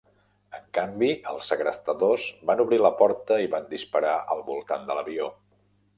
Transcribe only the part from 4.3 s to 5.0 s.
al voltant de